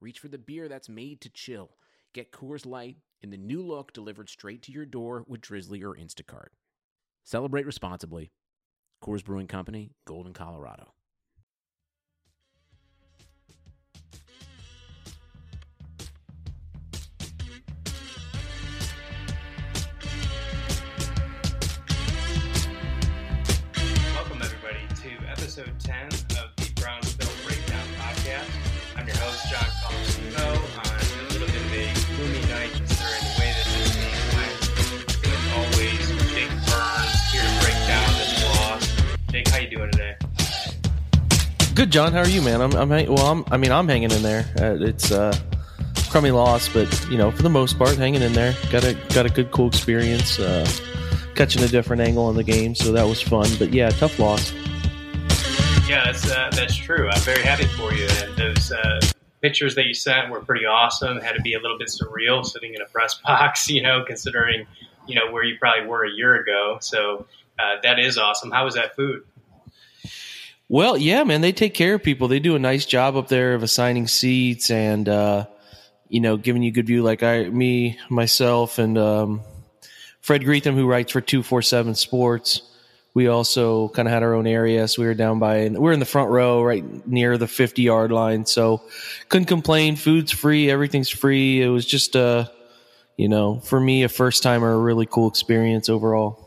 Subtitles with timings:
[0.00, 1.70] reach for the beer that's made to chill.
[2.14, 5.94] Get Coors Light in the new look delivered straight to your door with Drizly or
[5.94, 6.48] Instacart.
[7.22, 8.32] Celebrate responsibly.
[9.02, 10.92] Coors Brewing Company, Golden, Colorado.
[24.14, 26.08] Welcome, everybody, to episode 10
[29.42, 30.84] I'm your host, on
[31.18, 34.52] a little bit of a gloomy night considering the way this game went.
[35.26, 38.84] As always, Jake Burns here to break down this loss.
[39.30, 40.16] Jake, how you doing today?
[41.74, 42.12] Good, John.
[42.12, 42.60] How are you, man?
[42.60, 43.26] I'm, I'm hang- well.
[43.26, 44.44] I'm, I mean, I'm hanging in there.
[44.60, 45.34] Uh, it's uh,
[46.10, 48.54] crummy loss, but you know, for the most part, hanging in there.
[48.70, 50.38] Got a got a good, cool experience.
[50.38, 50.68] Uh,
[51.34, 53.48] catching a different angle on the game, so that was fun.
[53.58, 54.52] But yeah, tough loss.
[55.88, 57.08] Yeah, that's, uh, that's true.
[57.08, 58.06] I'm very happy for you.
[58.22, 59.00] And those uh,
[59.40, 61.20] pictures that you sent were pretty awesome.
[61.20, 64.66] Had to be a little bit surreal sitting in a press box, you know, considering,
[65.06, 66.78] you know, where you probably were a year ago.
[66.80, 67.26] So
[67.58, 68.50] uh, that is awesome.
[68.50, 69.22] How was that food?
[70.68, 72.28] Well, yeah, man, they take care of people.
[72.28, 75.46] They do a nice job up there of assigning seats and uh,
[76.08, 77.02] you know giving you good view.
[77.02, 79.40] Like I, me, myself, and um,
[80.20, 82.62] Fred Greetham, who writes for two four seven Sports.
[83.12, 85.92] We also kind of had our own area, so we were down by we we're
[85.92, 88.46] in the front row, right near the fifty yard line.
[88.46, 88.82] So
[89.28, 89.96] couldn't complain.
[89.96, 91.60] Food's free, everything's free.
[91.60, 92.46] It was just uh,
[93.16, 96.46] you know, for me, a first timer, a really cool experience overall.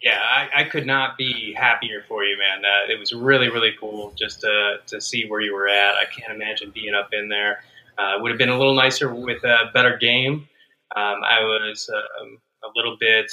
[0.00, 2.64] Yeah, I, I could not be happier for you, man.
[2.64, 5.96] Uh, it was really, really cool just to, to see where you were at.
[5.96, 7.62] I can't imagine being up in there.
[7.98, 10.48] Uh, would have been a little nicer with a better game.
[10.96, 13.30] Um, I was um, a little bit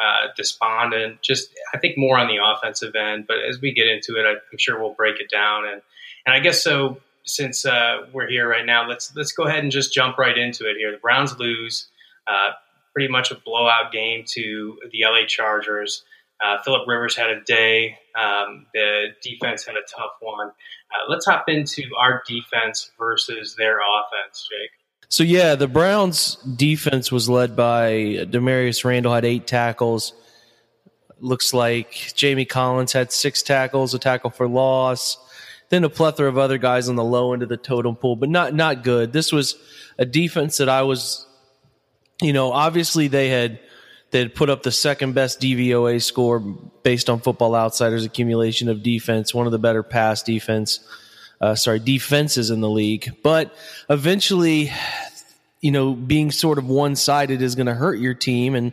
[0.00, 3.26] uh, despondent, just I think more on the offensive end.
[3.26, 5.66] But as we get into it, I, I'm sure we'll break it down.
[5.66, 5.82] And
[6.26, 7.00] and I guess so.
[7.24, 10.68] Since uh, we're here right now, let's let's go ahead and just jump right into
[10.68, 10.90] it here.
[10.90, 11.88] The Browns lose.
[12.26, 12.52] Uh,
[12.92, 16.02] pretty much a blowout game to the LA Chargers.
[16.42, 17.98] Uh, Philip Rivers had a day.
[18.18, 20.48] Um, the defense had a tough one.
[20.48, 24.70] Uh, let's hop into our defense versus their offense, Jake.
[25.10, 27.90] So yeah, the Browns defense was led by
[28.30, 30.12] Damarious Randall had eight tackles.
[31.18, 35.18] Looks like Jamie Collins had six tackles, a tackle for loss.
[35.68, 38.28] Then a plethora of other guys on the low end of the totem pole, but
[38.28, 39.12] not not good.
[39.12, 39.56] This was
[39.98, 41.26] a defense that I was,
[42.22, 43.58] you know, obviously they had
[44.12, 48.84] they had put up the second best DVOA score based on Football Outsiders accumulation of
[48.84, 50.78] defense, one of the better pass defense
[51.40, 53.16] uh, sorry, defenses in the league.
[53.22, 53.54] But
[53.88, 54.72] eventually,
[55.60, 58.54] you know, being sort of one sided is going to hurt your team.
[58.54, 58.72] And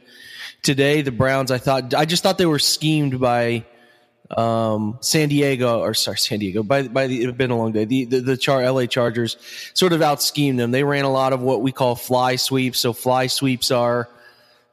[0.63, 3.65] today, the Browns, I thought, I just thought they were schemed by
[4.29, 7.85] um, San Diego, or sorry, San Diego, by, by the, it's been a long day.
[7.85, 9.37] The, the, the Char, LA Chargers
[9.73, 10.71] sort of out schemed them.
[10.71, 12.79] They ran a lot of what we call fly sweeps.
[12.79, 14.09] So fly sweeps are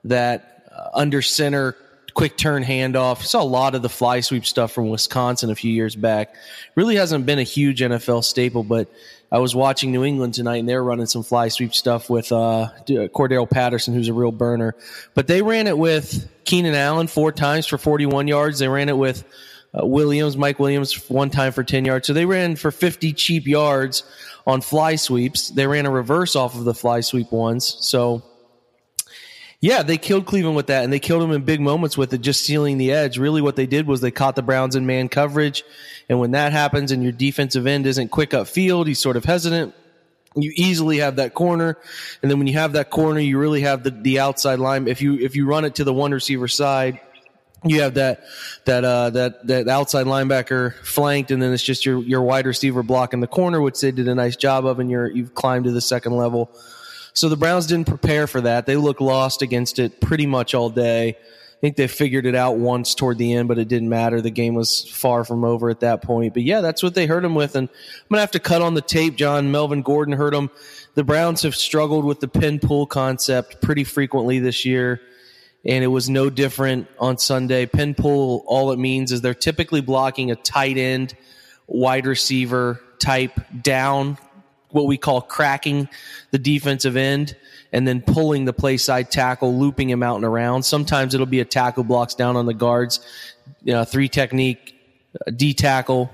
[0.05, 1.76] that uh, under center
[2.14, 3.22] quick turn handoff.
[3.22, 6.34] Saw a lot of the fly sweep stuff from Wisconsin a few years back.
[6.76, 8.88] Really hasn't been a huge NFL staple, but
[9.30, 12.70] I was watching New England tonight and they're running some fly sweep stuff with uh,
[12.86, 14.76] Cordarrelle Patterson, who's a real burner.
[15.14, 18.60] But they ran it with Keenan Allen four times for 41 yards.
[18.60, 19.25] They ran it with
[19.76, 22.06] uh, Williams, Mike Williams, one time for 10 yards.
[22.06, 24.04] So they ran for 50 cheap yards
[24.46, 25.50] on fly sweeps.
[25.50, 27.76] They ran a reverse off of the fly sweep ones.
[27.81, 28.22] So
[29.64, 32.20] yeah, they killed Cleveland with that, and they killed them in big moments with it,
[32.20, 33.16] just sealing the edge.
[33.16, 35.64] Really, what they did was they caught the Browns in man coverage,
[36.06, 39.75] and when that happens, and your defensive end isn't quick upfield, he's sort of hesitant.
[40.36, 41.78] You easily have that corner,
[42.20, 44.87] and then when you have that corner, you really have the, the outside line.
[44.87, 47.00] If you if you run it to the one receiver side,
[47.64, 48.25] you have that
[48.67, 52.82] that uh, that that outside linebacker flanked, and then it's just your your wide receiver
[52.82, 55.70] blocking the corner, which they did a nice job of, and you're you've climbed to
[55.70, 56.50] the second level.
[57.14, 58.66] So the Browns didn't prepare for that.
[58.66, 61.11] They looked lost against it pretty much all day.
[61.11, 64.20] I think they figured it out once toward the end, but it didn't matter.
[64.20, 66.34] The game was far from over at that point.
[66.34, 67.55] But yeah, that's what they hurt him with.
[67.55, 69.52] And I'm going to have to cut on the tape, John.
[69.52, 70.50] Melvin Gordon hurt him.
[70.94, 75.00] The Browns have struggled with the pin pull concept pretty frequently this year.
[75.64, 77.64] And it was no different on Sunday.
[77.64, 81.14] Pin pull, all it means is they're typically blocking a tight end,
[81.69, 84.19] wide receiver type down
[84.75, 85.88] what we call cracking
[86.32, 87.37] the defensive end
[87.73, 90.65] and then pulling the play side tackle, looping him out and around.
[90.65, 92.99] Sometimes it'll be a tackle blocks down on the guards,
[93.62, 94.75] you know, three technique,
[95.26, 96.11] uh, D tackle,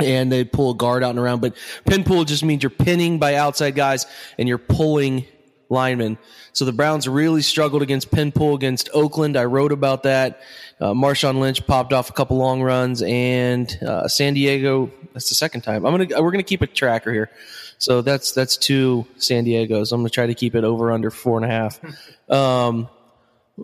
[0.00, 1.40] and they pull a guard out and around.
[1.40, 4.06] But pin pull just means you're pinning by outside guys
[4.38, 5.26] and you're pulling
[5.68, 6.18] linemen.
[6.52, 9.36] So the Browns really struggled against pin pull against Oakland.
[9.36, 10.40] I wrote about that.
[10.80, 14.90] Uh, Marshawn Lynch popped off a couple long runs, and uh, San Diego.
[15.12, 15.84] That's the second time.
[15.84, 17.30] I'm gonna we're gonna keep a tracker here.
[17.78, 19.92] So that's that's two San Diego's.
[19.92, 21.80] I'm gonna try to keep it over under four and a half.
[22.28, 22.90] Um,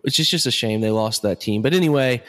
[0.04, 1.60] it's just just a shame they lost that team.
[1.60, 2.22] But anyway,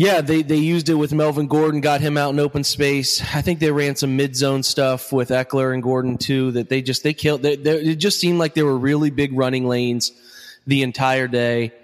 [0.00, 3.20] yeah, they, they used it with Melvin Gordon, got him out in open space.
[3.34, 6.52] I think they ran some mid zone stuff with Ekeler and Gordon too.
[6.52, 7.42] That they just they killed.
[7.42, 10.10] They, they, it just seemed like there were really big running lanes
[10.66, 11.74] the entire day,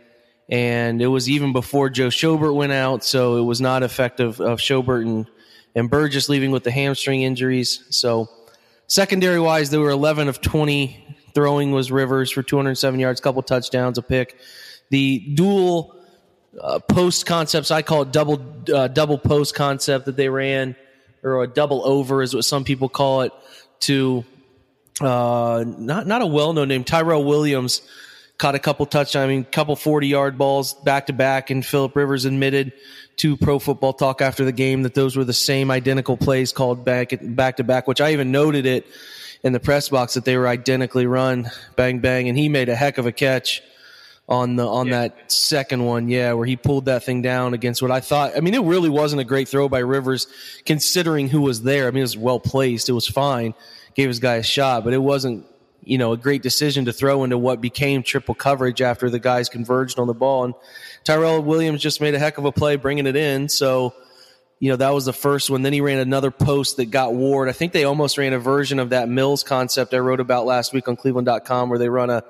[0.48, 4.60] and it was even before Joe Schobert went out, so it was not effective of
[4.60, 5.26] Schobert and
[5.74, 7.84] and Burgess leaving with the hamstring injuries.
[7.90, 8.30] So
[8.86, 11.18] secondary wise, they were 11 of 20.
[11.34, 14.38] Throwing was Rivers for 207 yards, couple touchdowns, a pick.
[14.88, 15.95] The dual
[16.88, 17.70] post concepts.
[17.70, 20.76] I call it double uh, double post concept that they ran,
[21.22, 23.32] or a double over is what some people call it.
[23.80, 24.24] To
[25.00, 27.82] uh, not not a well known name, Tyrell Williams
[28.38, 31.94] caught a couple touchdowns, I mean, couple forty yard balls back to back, and Philip
[31.94, 32.72] Rivers admitted
[33.16, 36.84] to Pro Football Talk after the game that those were the same identical plays called
[36.84, 38.86] back back to back, which I even noted it
[39.42, 42.74] in the press box that they were identically run, bang bang, and he made a
[42.74, 43.62] heck of a catch
[44.28, 45.02] on the on yeah.
[45.02, 48.36] that second one, yeah, where he pulled that thing down against what I thought.
[48.36, 50.26] I mean, it really wasn't a great throw by Rivers,
[50.64, 51.86] considering who was there.
[51.86, 52.88] I mean, it was well placed.
[52.88, 53.54] It was fine.
[53.94, 55.46] Gave his guy a shot, but it wasn't,
[55.84, 59.48] you know, a great decision to throw into what became triple coverage after the guys
[59.48, 60.44] converged on the ball.
[60.44, 60.54] And
[61.04, 63.48] Tyrell Williams just made a heck of a play bringing it in.
[63.48, 63.94] So,
[64.58, 65.62] you know, that was the first one.
[65.62, 67.48] Then he ran another post that got Ward.
[67.48, 70.72] I think they almost ran a version of that Mills concept I wrote about last
[70.72, 72.24] week on Cleveland.com where they run a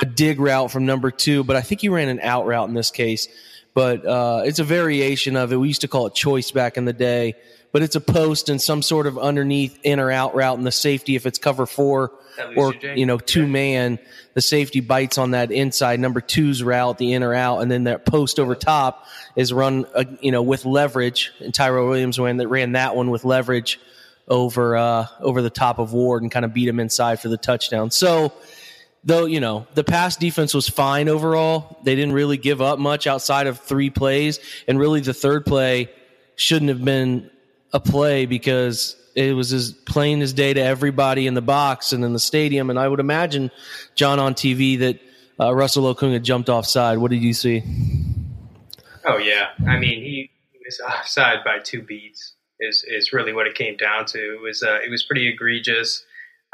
[0.00, 2.74] a dig route from number two, but I think he ran an out route in
[2.74, 3.28] this case.
[3.74, 5.56] But uh, it's a variation of it.
[5.56, 7.34] We used to call it choice back in the day,
[7.70, 10.72] but it's a post and some sort of underneath in or out route, and the
[10.72, 12.12] safety, if it's cover four
[12.56, 13.98] or you know two man,
[14.34, 17.84] the safety bites on that inside number two's route, the in or out, and then
[17.84, 19.06] that post over top
[19.36, 21.32] is run uh, you know with leverage.
[21.40, 23.78] And Tyrell Williams ran that ran that one with leverage
[24.26, 27.36] over uh, over the top of Ward and kind of beat him inside for the
[27.36, 27.90] touchdown.
[27.90, 28.32] So
[29.08, 31.78] though you know the pass defense was fine overall.
[31.82, 34.38] They didn't really give up much outside of three plays.
[34.68, 35.90] And really the third play
[36.36, 37.30] shouldn't have been
[37.72, 42.04] a play because it was as plain as day to everybody in the box and
[42.04, 42.70] in the stadium.
[42.70, 43.50] And i would imagine
[43.94, 45.00] john on tv that
[45.40, 46.98] uh, russell okung jumped offside.
[46.98, 47.62] What did you see?
[49.06, 49.48] Oh yeah.
[49.66, 53.76] I mean he, he was offside by two beats is is really what it came
[53.78, 54.18] down to.
[54.18, 56.04] It was uh, it was pretty egregious.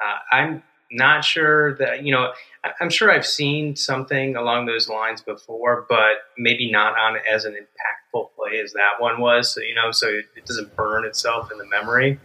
[0.04, 2.32] Uh, i'm not sure that you know
[2.80, 7.52] i'm sure i've seen something along those lines before but maybe not on as an
[7.54, 11.58] impactful play as that one was so you know so it doesn't burn itself in
[11.58, 12.18] the memory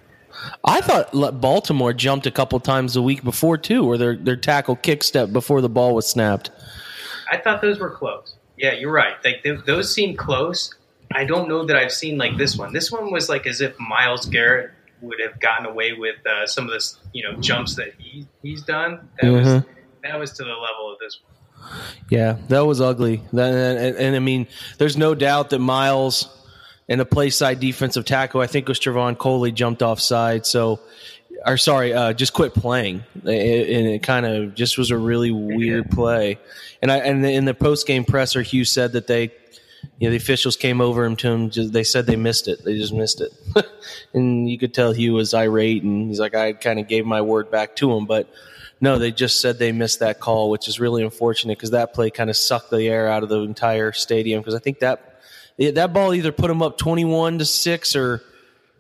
[0.64, 1.10] I thought
[1.42, 5.32] Baltimore jumped a couple times the week before too, where their their tackle kick step
[5.32, 6.52] before the ball was snapped.
[7.32, 8.36] I thought those were close.
[8.58, 9.16] Yeah, you're right.
[9.24, 10.74] Like they, those seem close.
[11.12, 12.74] I don't know that I've seen like this one.
[12.74, 16.66] This one was like as if Myles Garrett would have gotten away with uh, some
[16.66, 19.10] of the you know jumps that he he's done.
[19.22, 19.54] That mm-hmm.
[19.54, 19.64] was
[20.04, 21.30] that was to the level of this one.
[22.10, 23.22] Yeah, that was ugly.
[23.34, 26.28] That, and, and, and, I mean, there's no doubt that Myles
[26.88, 30.46] and the play side defensive tackle, I think it was Trevon Coley, jumped offside.
[30.46, 30.80] So,
[31.46, 35.92] or sorry, uh, just quit playing, and it kind of just was a really weird
[35.92, 36.40] play.
[36.82, 39.32] And I and in the post game presser, Hue said that they
[39.98, 41.50] you know, the officials came over him to him.
[41.50, 42.64] Just, they said they missed it.
[42.64, 43.32] They just missed it,
[44.14, 45.84] and you could tell he was irate.
[45.84, 48.30] And he's like, I kind of gave my word back to him, but
[48.82, 52.10] no, they just said they missed that call, which is really unfortunate because that play
[52.10, 54.42] kind of sucked the air out of the entire stadium.
[54.42, 55.22] Because I think that
[55.58, 58.24] that ball either put him up twenty-one to six or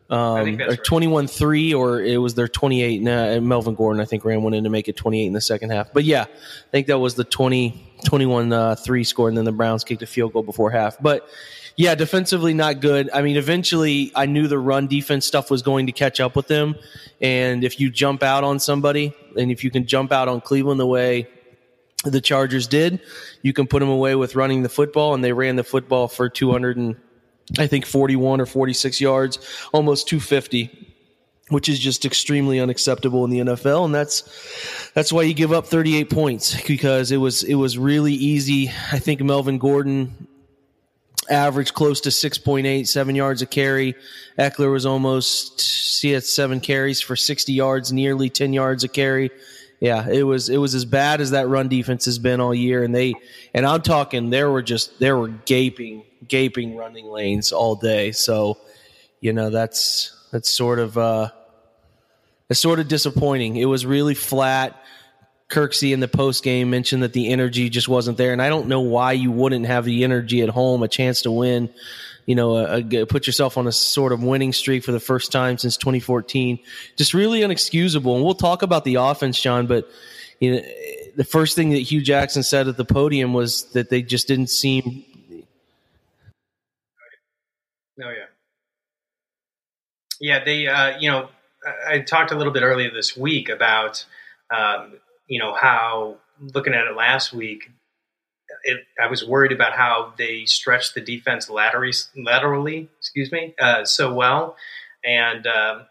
[0.09, 3.01] um, or twenty one three, or it was their twenty eight.
[3.01, 5.41] Nah, Melvin Gordon, I think, ran one in to make it twenty eight in the
[5.41, 5.93] second half.
[5.93, 9.51] But yeah, I think that was the 20, 21 uh, three score, and then the
[9.51, 10.99] Browns kicked a field goal before half.
[10.99, 11.27] But
[11.75, 13.09] yeah, defensively not good.
[13.13, 16.47] I mean, eventually, I knew the run defense stuff was going to catch up with
[16.47, 16.75] them,
[17.21, 20.79] and if you jump out on somebody, and if you can jump out on Cleveland
[20.79, 21.27] the way
[22.03, 22.99] the Chargers did,
[23.41, 26.29] you can put them away with running the football, and they ran the football for
[26.29, 26.95] two hundred and
[27.57, 29.39] I think 41 or 46 yards,
[29.73, 30.87] almost 250
[31.49, 34.21] which is just extremely unacceptable in the NFL and that's
[34.93, 38.69] that's why you give up 38 points because it was it was really easy.
[38.91, 40.27] I think Melvin Gordon
[41.29, 43.95] averaged close to 6.8, seven yards a carry.
[44.37, 49.29] Ekeler was almost, see, at seven carries for 60 yards, nearly 10 yards a carry.
[49.79, 52.83] Yeah, it was it was as bad as that run defense has been all year,
[52.83, 53.13] and they
[53.53, 58.11] and I'm talking there were just there were gaping gaping running lanes all day.
[58.11, 58.57] So,
[59.21, 61.29] you know that's that's sort of uh,
[62.49, 63.55] it's sort of disappointing.
[63.55, 64.75] It was really flat.
[65.49, 68.67] Kirksey in the post game mentioned that the energy just wasn't there, and I don't
[68.67, 71.69] know why you wouldn't have the energy at home, a chance to win.
[72.29, 75.31] You know, a, a, put yourself on a sort of winning streak for the first
[75.31, 76.59] time since 2014.
[76.95, 78.13] Just really unexcusable.
[78.13, 79.65] And we'll talk about the offense, John.
[79.65, 79.89] But
[80.39, 80.61] you know,
[81.15, 84.51] the first thing that Hue Jackson said at the podium was that they just didn't
[84.51, 85.03] seem.
[87.99, 88.27] Oh yeah,
[90.21, 90.43] yeah.
[90.43, 91.29] They, uh, you know,
[91.89, 94.05] I talked a little bit earlier this week about
[94.55, 96.17] um, you know how
[96.53, 97.71] looking at it last week,
[98.63, 103.85] it, I was worried about how they stretched the defense laterally, laterally excuse me, uh,
[103.85, 104.55] so well,
[105.03, 105.85] and um,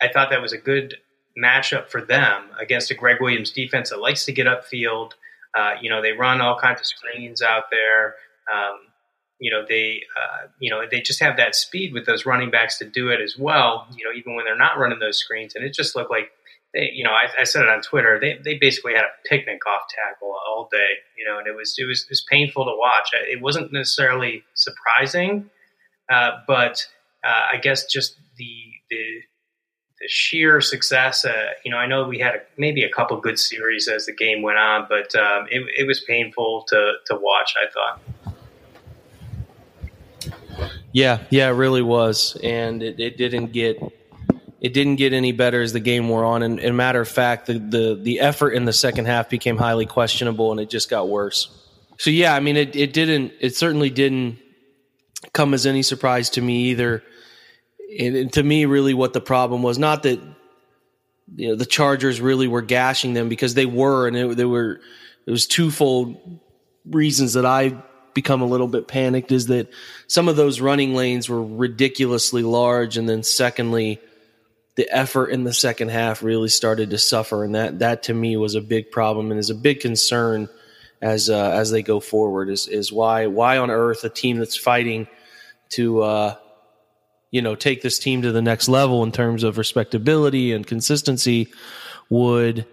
[0.00, 0.96] I thought that was a good
[1.40, 5.12] matchup for them against a Gregg Williams defense that likes to get upfield.
[5.54, 8.14] Uh, you know, they run all kinds of screens out there.
[8.52, 8.78] Um,
[9.38, 12.78] you know, they, uh, you know, they just have that speed with those running backs
[12.78, 13.86] to do it as well.
[13.96, 16.30] You know, even when they're not running those screens, and it just looked like
[16.74, 18.18] they, you know, I, I, said it on Twitter.
[18.20, 21.74] They, they basically had a picnic off tackle all day, you know, and it was
[21.78, 23.10] it was, it was painful to watch.
[23.12, 25.50] It wasn't necessarily surprising,
[26.10, 26.86] uh, but
[27.24, 28.54] uh, I guess just the
[28.90, 29.20] the,
[30.00, 31.24] the sheer success.
[31.24, 34.14] Uh, you know, I know we had a, maybe a couple good series as the
[34.14, 37.54] game went on, but um, it, it was painful to to watch.
[37.60, 38.00] I thought.
[40.92, 43.78] Yeah, yeah, it really was, and it, it didn't get
[44.62, 46.44] it didn't get any better as the game wore on.
[46.44, 49.86] And, and matter of fact, the, the, the effort in the second half became highly
[49.86, 51.50] questionable and it just got worse.
[51.98, 54.38] So yeah, I mean, it, it didn't, it certainly didn't
[55.32, 57.02] come as any surprise to me either.
[57.98, 60.20] And, and to me, really what the problem was not that,
[61.34, 64.80] you know, the Chargers really were gashing them because they were, and it, they were,
[65.26, 66.38] it was twofold
[66.84, 67.82] reasons that I
[68.14, 69.72] become a little bit panicked is that
[70.06, 72.96] some of those running lanes were ridiculously large.
[72.96, 73.98] And then secondly,
[74.74, 78.36] the effort in the second half really started to suffer, and that that to me
[78.36, 80.48] was a big problem and is a big concern
[81.00, 82.48] as uh, as they go forward.
[82.48, 85.06] Is is why why on earth a team that's fighting
[85.70, 86.36] to uh,
[87.30, 91.52] you know take this team to the next level in terms of respectability and consistency
[92.08, 92.66] would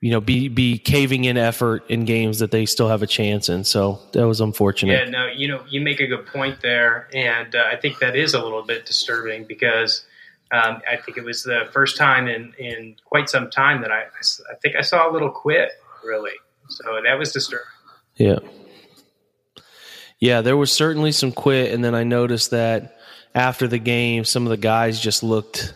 [0.00, 3.48] you know be be caving in effort in games that they still have a chance
[3.48, 3.64] in.
[3.64, 4.92] So that was unfortunate.
[4.92, 8.16] Yeah, no, you know you make a good point there, and uh, I think that
[8.16, 10.04] is a little bit disturbing because
[10.50, 14.02] um, I think it was the first time in, in quite some time that I,
[14.02, 15.70] I think I saw a little quit,
[16.04, 16.32] really.
[16.68, 17.66] So that was disturbing.
[18.16, 18.38] Yeah.
[20.20, 21.72] Yeah, there was certainly some quit.
[21.72, 22.98] And then I noticed that
[23.34, 25.74] after the game, some of the guys just looked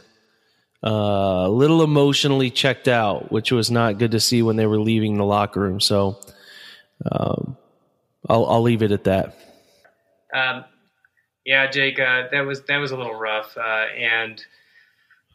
[0.85, 4.81] uh, a little emotionally checked out, which was not good to see when they were
[4.81, 5.81] leaving the locker room.
[5.81, 6.19] So
[7.11, 7.57] um,
[8.29, 9.37] I'll, I'll leave it at that.
[10.35, 10.64] Um,
[11.45, 14.43] yeah, Jake, uh, that was that was a little rough, uh, and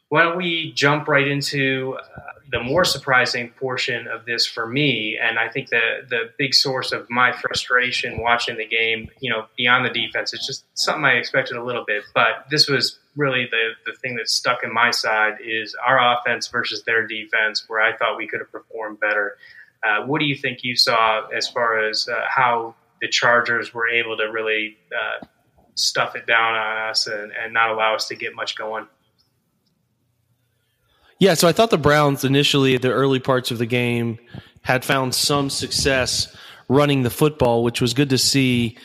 [0.10, 5.18] why don't we jump right into uh, the more surprising portion of this for me?
[5.22, 9.48] And I think the the big source of my frustration watching the game, you know,
[9.58, 13.48] beyond the defense, it's just something I expected a little bit, but this was really
[13.52, 17.82] the the thing that stuck in my side is our offense versus their defense, where
[17.82, 19.38] I thought we could have performed better.
[19.84, 23.88] Uh, what do you think you saw as far as uh, how the Chargers were
[23.88, 25.26] able to really uh,
[25.76, 28.88] stuff it down on us and, and not allow us to get much going?
[31.20, 34.20] Yeah, so I thought the Browns initially at the early parts of the game
[34.62, 36.36] had found some success
[36.68, 38.78] running the football, which was good to see.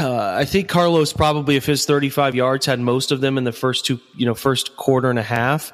[0.00, 3.52] Uh, I think Carlos probably of his 35 yards had most of them in the
[3.52, 5.72] first two, you know, first quarter and a half.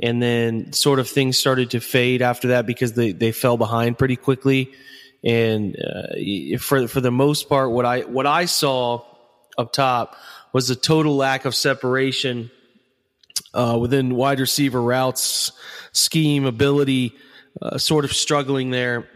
[0.00, 3.98] And then sort of things started to fade after that because they, they fell behind
[3.98, 4.72] pretty quickly.
[5.24, 9.04] And uh, for for the most part, what I what I saw
[9.58, 10.16] up top
[10.52, 12.52] was a total lack of separation
[13.58, 15.50] uh, within wide receiver routes,
[15.90, 17.12] scheme, ability,
[17.60, 19.08] uh, sort of struggling there.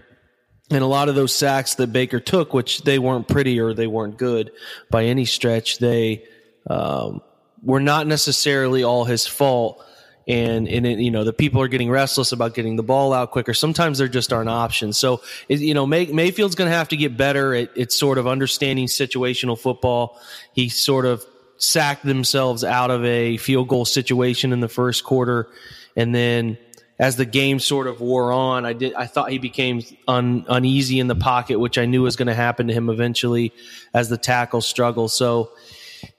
[0.71, 3.87] And a lot of those sacks that Baker took, which they weren't pretty or they
[3.87, 4.51] weren't good
[4.91, 6.25] by any stretch, they
[6.69, 7.21] um,
[7.63, 9.85] were not necessarily all his fault.
[10.27, 13.33] And, and it, you know, the people are getting restless about getting the ball out
[13.33, 13.55] quicker.
[13.55, 14.97] Sometimes there just aren't options.
[14.97, 18.19] So, it, you know, May, Mayfield's going to have to get better at, at sort
[18.19, 20.21] of understanding situational football.
[20.53, 21.25] He sort of
[21.63, 25.49] sacked themselves out of a field goal situation in the first quarter.
[25.97, 26.59] And then
[26.99, 30.99] as the game sort of wore on, I did I thought he became un, uneasy
[30.99, 33.53] in the pocket, which I knew was going to happen to him eventually
[33.95, 35.09] as the tackle struggle.
[35.09, 35.51] So,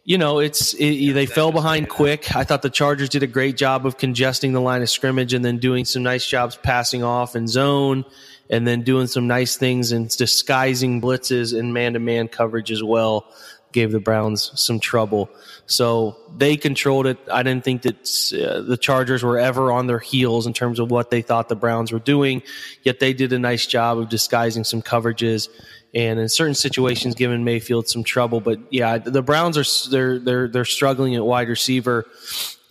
[0.06, 2.34] you know, it's it, they fell behind quick.
[2.36, 5.44] I thought the Chargers did a great job of congesting the line of scrimmage and
[5.44, 8.06] then doing some nice jobs passing off in zone
[8.50, 12.84] and then doing some nice things and disguising blitzes and man to man coverage as
[12.84, 13.28] well
[13.74, 15.30] gave the Browns some trouble.
[15.65, 17.18] So they controlled it.
[17.32, 17.96] I didn't think that
[18.34, 21.56] uh, the Chargers were ever on their heels in terms of what they thought the
[21.56, 22.44] Browns were doing,
[22.84, 25.50] yet they did a nice job of disguising some coverages
[25.94, 28.42] and in certain situations giving Mayfield some trouble.
[28.42, 32.06] But yeah, the Browns are they're they're they're struggling at wide receiver.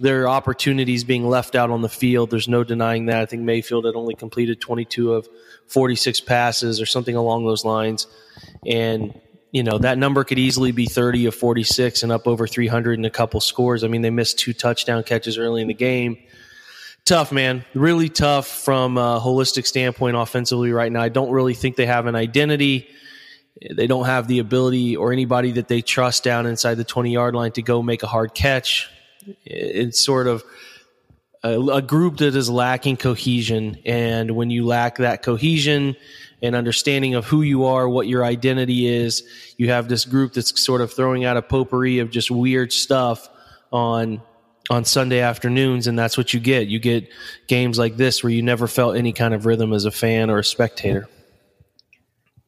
[0.00, 2.30] There are opportunities being left out on the field.
[2.30, 3.20] There's no denying that.
[3.20, 5.28] I think Mayfield had only completed 22 of
[5.68, 8.08] 46 passes or something along those lines.
[8.66, 9.20] And
[9.52, 13.04] you know that number could easily be 30 of 46 and up over 300 in
[13.04, 13.84] a couple scores.
[13.84, 16.18] I mean they missed two touchdown catches early in the game.
[17.04, 17.64] Tough man.
[17.74, 21.02] Really tough from a holistic standpoint offensively right now.
[21.02, 22.88] I don't really think they have an identity.
[23.76, 27.34] They don't have the ability or anybody that they trust down inside the 20 yard
[27.34, 28.88] line to go make a hard catch.
[29.44, 30.42] It's sort of
[31.42, 33.78] a, a group that is lacking cohesion.
[33.84, 35.96] And when you lack that cohesion
[36.42, 39.22] and understanding of who you are, what your identity is.
[39.56, 43.28] You have this group that's sort of throwing out a potpourri of just weird stuff
[43.72, 44.20] on
[44.70, 46.68] on Sunday afternoons, and that's what you get.
[46.68, 47.08] You get
[47.48, 50.38] games like this where you never felt any kind of rhythm as a fan or
[50.38, 51.08] a spectator.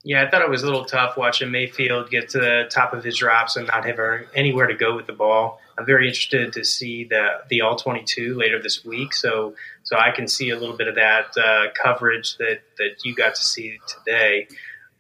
[0.04, 3.02] Yeah, I thought it was a little tough watching Mayfield get to the top of
[3.02, 3.98] his drops and not have
[4.34, 5.60] anywhere to go with the ball.
[5.78, 9.14] I'm very interested to see the the all 22 later this week.
[9.14, 13.14] So so I can see a little bit of that uh, coverage that that you
[13.14, 14.48] got to see today.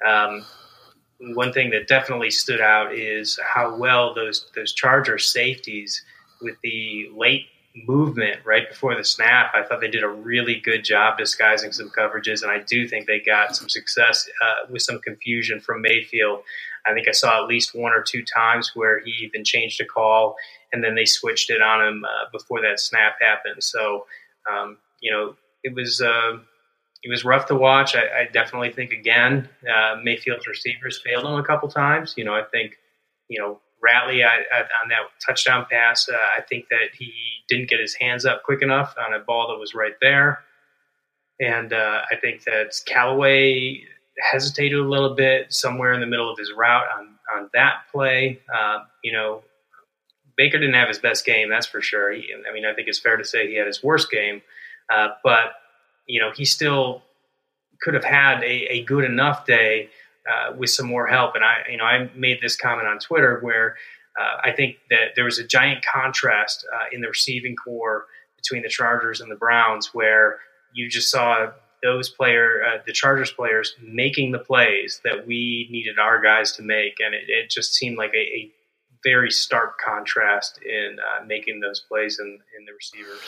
[0.06, 0.44] Um,
[1.34, 6.02] one thing that definitely stood out is how well those those Charger safeties
[6.40, 7.46] with the late
[7.86, 9.52] movement right before the snap.
[9.54, 13.06] I thought they did a really good job disguising some coverages, and I do think
[13.06, 16.42] they got some success uh, with some confusion from Mayfield.
[16.86, 19.86] I think I saw at least one or two times where he even changed a
[19.86, 20.36] call
[20.72, 23.62] and then they switched it on him uh, before that snap happened.
[23.62, 24.06] So,
[24.50, 26.38] um, you know, it was uh,
[27.02, 27.94] it was rough to watch.
[27.94, 32.14] I, I definitely think again, uh, Mayfield's receivers failed him a couple times.
[32.16, 32.76] You know, I think
[33.28, 36.08] you know Ratley I, I, on that touchdown pass.
[36.08, 37.12] Uh, I think that he
[37.48, 40.40] didn't get his hands up quick enough on a ball that was right there,
[41.40, 43.82] and uh, I think that Callaway
[44.18, 48.40] hesitated a little bit somewhere in the middle of his route on on that play.
[48.54, 49.42] Uh, you know,
[50.36, 52.12] Baker didn't have his best game, that's for sure.
[52.12, 54.42] He, I mean, I think it's fair to say he had his worst game,
[54.92, 55.54] uh, but
[56.06, 57.02] you know, he still
[57.80, 59.88] could have had a, a good enough day
[60.30, 61.34] uh, with some more help.
[61.34, 63.76] And I, you know, I made this comment on Twitter where
[64.18, 68.62] uh, I think that there was a giant contrast uh, in the receiving corps between
[68.62, 70.38] the Chargers and the Browns, where
[70.72, 71.46] you just saw
[71.82, 76.62] those player, uh, the Chargers players, making the plays that we needed our guys to
[76.62, 78.52] make, and it, it just seemed like a, a
[79.04, 83.20] very stark contrast in uh, making those plays in, in the receivers.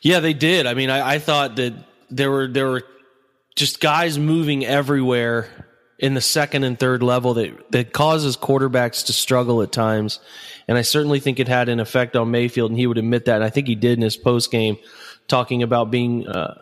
[0.00, 0.66] Yeah, they did.
[0.66, 1.74] I mean, I, I thought that
[2.10, 2.82] there were there were
[3.56, 5.48] just guys moving everywhere
[5.98, 10.20] in the second and third level that that causes quarterbacks to struggle at times.
[10.66, 13.36] And I certainly think it had an effect on Mayfield, and he would admit that.
[13.36, 14.78] And I think he did in his post game,
[15.28, 16.26] talking about being.
[16.26, 16.60] Uh,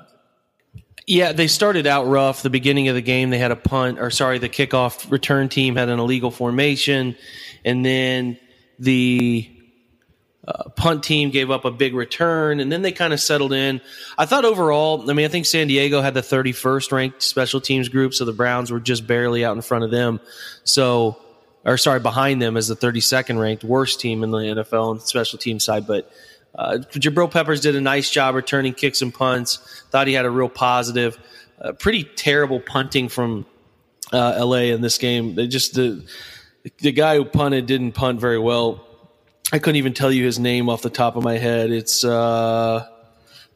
[1.07, 2.43] yeah, they started out rough.
[2.43, 5.77] The beginning of the game, they had a punt, or sorry, the kickoff return team
[5.77, 7.17] had an illegal formation,
[7.65, 8.39] and then
[8.83, 9.49] the
[10.47, 13.81] uh, punt team gave up a big return, and then they kind of settled in.
[14.19, 17.89] I thought overall, I mean, I think San Diego had the 31st ranked special teams
[17.89, 20.21] group, so the Browns were just barely out in front of them.
[20.65, 21.17] So,
[21.65, 25.03] or sorry, behind them as the 32nd ranked worst team in the NFL on the
[25.03, 25.87] special team side.
[25.87, 26.11] But
[26.57, 29.59] uh, Jabril Peppers did a nice job returning kicks and punts.
[29.91, 31.19] Thought he had a real positive.
[31.61, 33.47] Uh, pretty terrible punting from
[34.13, 35.37] uh, LA in this game.
[35.37, 36.05] They just the
[36.79, 38.87] the guy who punted didn't punt very well.
[39.53, 41.71] I couldn't even tell you his name off the top of my head.
[41.71, 42.87] It's uh,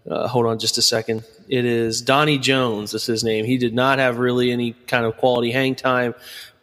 [0.08, 1.24] uh, hold on just a second.
[1.48, 2.92] It is Donnie Jones.
[2.92, 3.44] That's his name.
[3.44, 6.14] He did not have really any kind of quality hang time,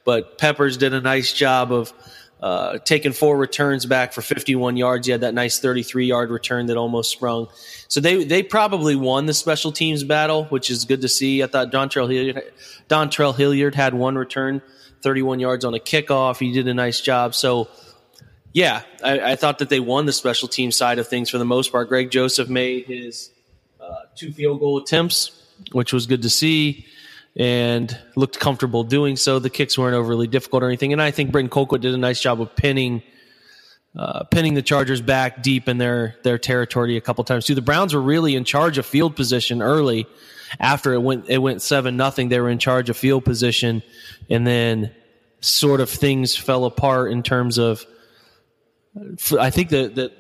[0.04, 1.94] but Peppers did a nice job of
[2.42, 5.08] uh, taking four returns back for 51 yards.
[5.08, 7.48] He had that nice 33 yard return that almost sprung.
[7.88, 11.42] So they they probably won the special teams battle, which is good to see.
[11.42, 12.52] I thought Dontrell Hilliard,
[12.90, 14.62] Dontrell Hilliard had one return
[15.04, 16.40] 31 yards on a kickoff.
[16.40, 17.36] He did a nice job.
[17.36, 17.68] So,
[18.54, 21.46] yeah, I, I, thought that they won the special team side of things for the
[21.46, 21.90] most part.
[21.90, 23.30] Greg Joseph made his
[23.82, 25.32] uh, two field goal attempts,
[25.72, 26.86] which was good to see,
[27.36, 29.40] and looked comfortable doing so.
[29.40, 30.94] The kicks weren't overly difficult or anything.
[30.94, 33.04] And I think Britton Colquitt did a nice job of pinning
[33.96, 37.56] uh, pinning the Chargers back deep in their their territory a couple times too.
[37.56, 40.08] The Browns were really in charge of field position early.
[40.60, 43.84] After it went it went seven nothing, they were in charge of field position,
[44.30, 44.92] and then
[45.42, 47.86] sort of things fell apart in terms of.
[49.40, 50.12] I think that that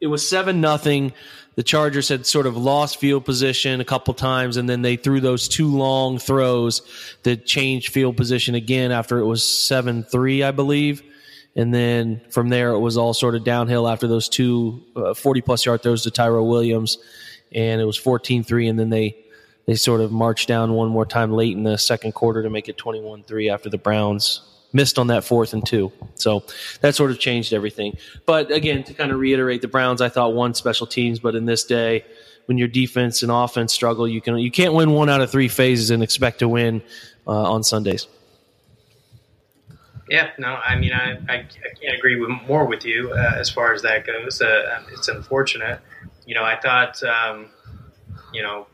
[0.00, 1.12] it was seven nothing.
[1.54, 5.20] The Chargers had sort of lost field position a couple times, and then they threw
[5.20, 6.82] those two long throws
[7.24, 11.02] that changed field position again after it was seven three, I believe.
[11.54, 15.42] And then from there, it was all sort of downhill after those two uh, 40
[15.42, 16.98] plus yard throws to Tyrell Williams.
[17.54, 18.68] And it was 14 3.
[18.68, 19.16] And then they,
[19.66, 22.68] they sort of marched down one more time late in the second quarter to make
[22.68, 25.92] it 21 3 after the Browns missed on that fourth and two.
[26.14, 26.44] So
[26.80, 27.96] that sort of changed everything.
[28.26, 31.44] But again, to kind of reiterate, the Browns, I thought won special teams, but in
[31.44, 32.04] this day,
[32.46, 35.48] when your defense and offense struggle, you can you can't win one out of three
[35.48, 36.82] phases and expect to win
[37.26, 38.08] uh, on Sundays.
[40.08, 41.44] Yeah, no, I mean, I, I, I
[41.80, 44.42] can't agree with, more with you uh, as far as that goes.
[44.42, 45.80] Uh, um, it's unfortunate.
[46.26, 47.46] You know, I thought, um,
[48.34, 48.66] you know,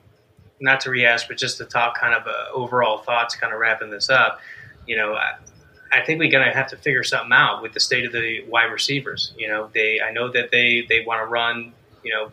[0.60, 3.90] not to rehash, but just to talk kind of uh, overall thoughts, kind of wrapping
[3.90, 4.40] this up.
[4.86, 5.34] You know, I,
[5.92, 8.44] I think we're going to have to figure something out with the state of the
[8.48, 9.32] wide receivers.
[9.36, 12.30] You know, they I know that they they want to run you know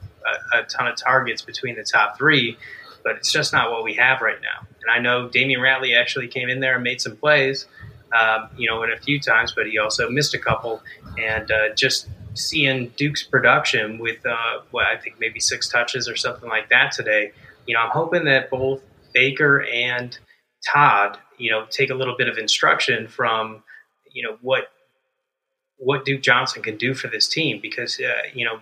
[0.54, 2.58] a, a ton of targets between the top three,
[3.04, 4.68] but it's just not what we have right now.
[4.82, 7.66] And I know Damion Ratley actually came in there and made some plays
[8.16, 10.82] um, you know, in a few times, but he also missed a couple.
[11.18, 16.16] And uh, just seeing Duke's production with, uh, what I think maybe six touches or
[16.16, 17.32] something like that today,
[17.66, 18.82] you know, I'm hoping that both
[19.14, 20.18] Baker and
[20.72, 23.64] Todd, you know, take a little bit of instruction from,
[24.12, 24.72] you know, what
[25.78, 28.60] what Duke Johnson can do for this team because, uh, you know,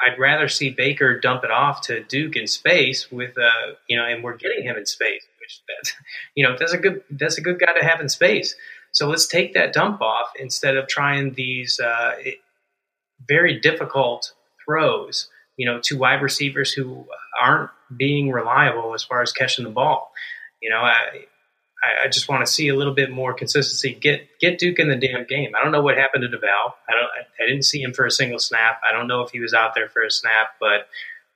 [0.00, 4.04] I'd rather see Baker dump it off to Duke in space with, uh, you know,
[4.04, 5.94] and we're getting him in space which that's
[6.34, 8.54] you know that's a good that's a good guy to have in space.
[8.92, 12.14] So let's take that dump off instead of trying these uh,
[13.26, 14.32] very difficult
[14.64, 17.04] throws, you know, to wide receivers who
[17.40, 20.12] aren't being reliable as far as catching the ball.
[20.60, 21.26] You know, I
[22.04, 23.94] I, just want to see a little bit more consistency.
[23.94, 25.52] Get get Duke in the damn game.
[25.54, 26.72] I don't know what happened to DeVal.
[26.88, 27.10] I don't.
[27.40, 28.80] I, didn't see him for a single snap.
[28.88, 30.88] I don't know if he was out there for a snap, but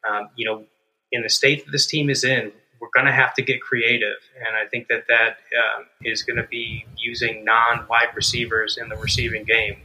[0.08, 0.64] um, you know,
[1.12, 4.16] in the state that this team is in, we're going to have to get creative.
[4.36, 8.88] And I think that that um, is going to be using non wide receivers in
[8.88, 9.76] the receiving game.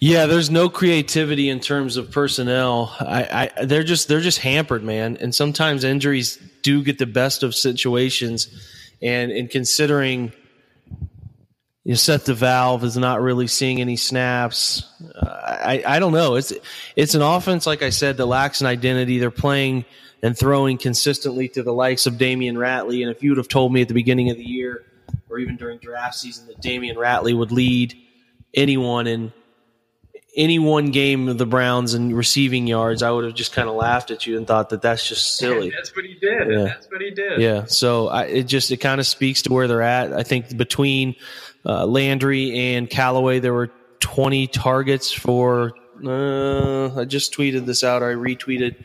[0.00, 2.94] Yeah, there's no creativity in terms of personnel.
[3.00, 5.16] I, I, they're just they're just hampered, man.
[5.18, 8.48] And sometimes injuries do get the best of situations.
[9.00, 10.32] And in considering
[11.84, 14.84] you Seth DeValve is not really seeing any snaps.
[15.14, 16.34] Uh, I I don't know.
[16.36, 16.52] It's
[16.96, 19.18] it's an offense like I said that lacks an identity.
[19.18, 19.84] They're playing
[20.22, 23.02] and throwing consistently to the likes of Damion Ratley.
[23.02, 24.84] And if you would have told me at the beginning of the year
[25.28, 27.94] or even during draft season that Damion Ratley would lead
[28.54, 29.32] anyone in
[30.36, 33.76] any one game of the Browns and receiving yards, I would have just kind of
[33.76, 35.70] laughed at you and thought that that's just silly.
[35.70, 36.50] that's what he did.
[36.50, 36.64] Yeah.
[36.64, 37.40] That's what he did.
[37.40, 37.64] Yeah.
[37.66, 40.12] So I, it just it kind of speaks to where they're at.
[40.12, 41.14] I think between
[41.64, 45.72] uh, Landry and Callaway, there were 20 targets for.
[46.04, 48.02] Uh, I just tweeted this out.
[48.02, 48.84] I retweeted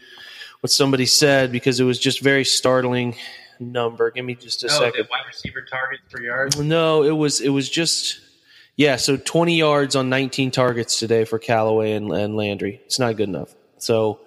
[0.61, 3.15] what somebody said because it was just very startling
[3.59, 4.11] number.
[4.11, 5.07] Give me just a oh, second.
[5.09, 6.57] wide receiver targets per yard.
[6.59, 8.21] No, it was it was just
[8.79, 8.95] yeah.
[8.95, 12.79] So twenty yards on nineteen targets today for Callaway and, and Landry.
[12.85, 13.53] It's not good enough.
[13.77, 14.21] So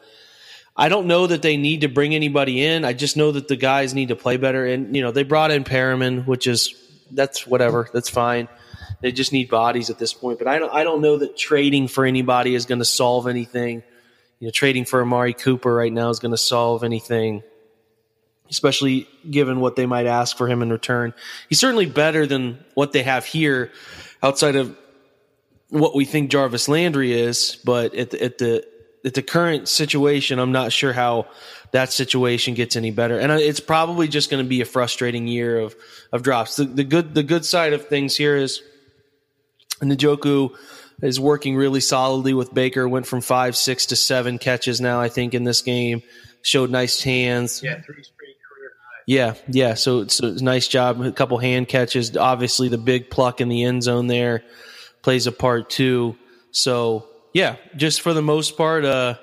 [0.77, 2.85] I don't know that they need to bring anybody in.
[2.85, 4.67] I just know that the guys need to play better.
[4.67, 6.75] And you know they brought in Perriman, which is
[7.11, 7.89] that's whatever.
[7.95, 8.47] That's fine.
[9.01, 10.39] They just need bodies at this point.
[10.39, 13.83] But I don't I don't know that trading for anybody is going to solve anything
[14.39, 17.43] you know, trading for Amari Cooper right now is going to solve anything,
[18.51, 21.15] especially given what they might ask for him in return.
[21.49, 23.71] He's certainly better than what they have here
[24.23, 24.77] outside of
[25.69, 28.67] what we think Jarvis Landry is, but at the, at the
[29.05, 31.27] at the current situation, I'm not sure how
[31.73, 33.19] that situation gets any better.
[33.19, 35.75] And it's probably just going to be a frustrating year of
[36.13, 36.57] of drops.
[36.57, 38.63] The, the good the good side of things here is
[39.81, 40.55] Njoku
[41.03, 42.89] is working really solidly with Baker.
[42.89, 45.01] Went from five, six to seven catches now.
[45.01, 46.03] I think in this game
[46.43, 47.63] showed nice hands.
[47.63, 48.05] Yeah, three.
[49.07, 49.75] Yeah, yeah.
[49.75, 51.01] So it's a nice job.
[51.01, 52.17] A couple hand catches.
[52.17, 54.45] Obviously, the big pluck in the end zone there
[55.03, 56.17] plays a part too.
[56.53, 59.17] So yeah, just for the most part, uh,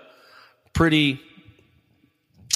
[0.74, 1.22] pretty,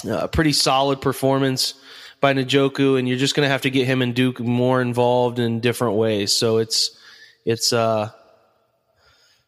[0.08, 1.74] uh, pretty solid performance
[2.20, 5.38] by Njoku, and you're just going to have to get him and Duke more involved
[5.38, 6.32] in different ways.
[6.32, 6.98] So it's
[7.44, 8.10] it's uh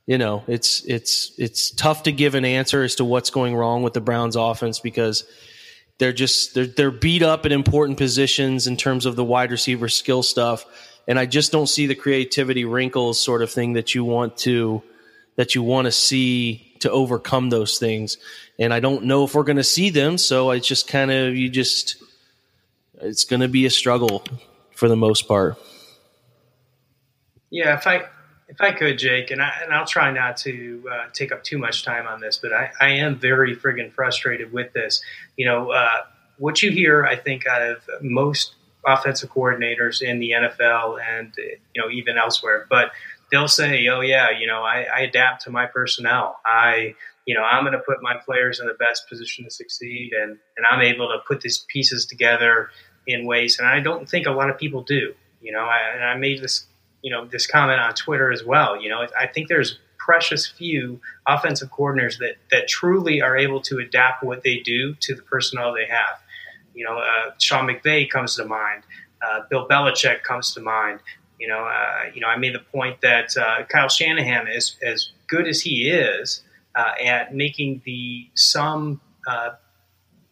[0.07, 3.83] you know, it's it's it's tough to give an answer as to what's going wrong
[3.83, 5.25] with the Browns offense because
[5.99, 9.89] they're just they're they're beat up at important positions in terms of the wide receiver
[9.89, 10.65] skill stuff
[11.09, 14.83] and I just don't see the creativity wrinkles sort of thing that you want to
[15.37, 18.19] that you want to see to overcome those things.
[18.59, 20.19] And I don't know if we're going to see them.
[20.19, 22.03] So it's just kind of, you just,
[23.01, 24.25] it's going to be a struggle
[24.75, 25.59] for the most part.
[27.51, 28.07] Yeah, if I
[28.49, 31.59] if I could, Jake, and I and I'll try not to uh, take up too
[31.59, 35.03] much time on this, but I, I am very friggin' frustrated with this.
[35.37, 36.05] You know, uh,
[36.39, 38.55] what you hear, I think, out of most
[38.87, 42.93] offensive coordinators in the NFL and you know even elsewhere, but
[43.33, 46.39] they'll say, "Oh yeah, you know, I, I adapt to my personnel.
[46.45, 46.95] I
[47.27, 50.39] you know, I'm going to put my players in the best position to succeed, and
[50.57, 52.71] and I'm able to put these pieces together
[53.09, 55.15] in ways, and I don't think a lot of people do.
[55.41, 56.67] You know, I, and I made this
[57.03, 58.81] you know this comment on Twitter as well.
[58.81, 63.79] You know, I think there's precious few offensive coordinators that that truly are able to
[63.79, 66.21] adapt what they do to the personnel they have.
[66.75, 68.85] You know, uh, Sean McVay comes to mind.
[69.27, 71.01] Uh, Bill Belichick comes to mind.
[71.41, 75.11] You know, uh, you know, I made the point that uh, Kyle Shanahan is as
[75.29, 76.43] good as he is
[76.75, 79.51] uh, at making the sum uh,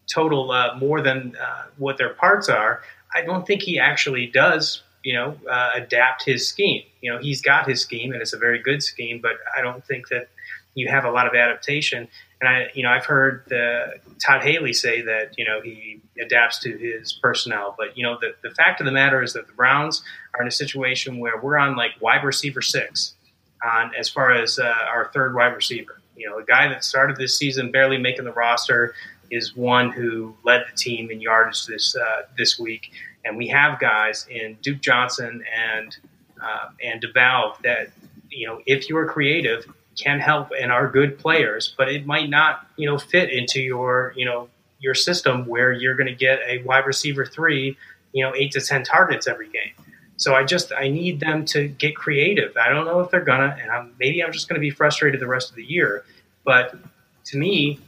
[0.07, 1.35] total more than
[1.77, 2.81] what their parts are.
[3.13, 6.81] I don't think he actually does you know, uh, adapt his scheme.
[6.99, 9.85] You know, he's got his scheme and it's a very good scheme, but I don't
[9.85, 10.29] think that
[10.73, 12.07] you have a lot of adaptation.
[12.41, 16.59] And I, you know, I've heard the, Todd Haley say that you know he adapts
[16.59, 19.53] to his personnel, but you know the the fact of the matter is that the
[19.53, 23.13] Browns are in a situation where we're on like wide receiver six
[23.63, 26.01] on as far as uh, our third wide receiver.
[26.15, 28.95] You know, the guy that started this season barely making the roster
[29.29, 32.91] is one who led the team in yardage this uh, this week
[33.25, 35.97] and we have guys in Duke Johnson and
[36.41, 37.89] uh, and DeValve that
[38.29, 39.65] you know if you're creative
[39.97, 44.13] can help and are good players, but it might not you know fit into your
[44.15, 44.47] you know
[44.79, 47.77] your system where you're going to get a wide receiver three
[48.13, 49.73] you know eight to ten targets every game.
[50.17, 52.55] So I just I need them to get creative.
[52.55, 55.19] I don't know if they're gonna, and I'm, maybe I'm just going to be frustrated
[55.19, 56.05] the rest of the year.
[56.45, 56.75] But
[57.25, 57.79] to me,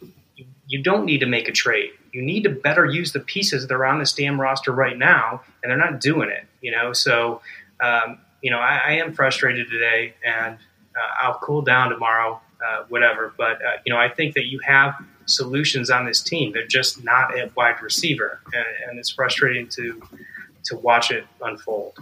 [0.67, 3.74] you don't need to make a trade you need to better use the pieces that
[3.74, 6.46] are on this damn roster right now, and they're not doing it.
[6.62, 7.41] You know, so
[7.80, 12.84] um, you know I, I, am frustrated today, and uh, I'll cool down tomorrow, uh,
[12.89, 13.34] whatever.
[13.38, 16.54] But uh, you know, I think that you have solutions on this team.
[16.54, 20.02] They're just not at wide receiver, and, and it's frustrating to
[20.65, 21.98] to watch it unfold.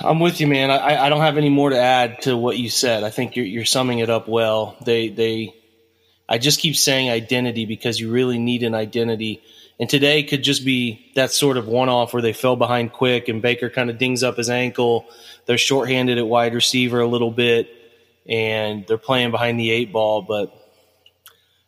[0.00, 0.70] I'm with you, man.
[0.70, 3.04] I, I don't have any more to add to what you said.
[3.04, 4.76] I think you're, you're summing it up well.
[4.84, 5.54] They they
[6.30, 9.42] I just keep saying identity because you really need an identity.
[9.80, 13.26] And today could just be that sort of one off where they fell behind quick
[13.26, 15.06] and Baker kind of dings up his ankle.
[15.46, 17.68] They're shorthanded at wide receiver a little bit
[18.28, 20.22] and they're playing behind the eight ball.
[20.22, 20.54] But